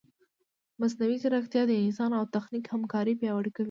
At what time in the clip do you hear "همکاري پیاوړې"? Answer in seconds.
2.73-3.51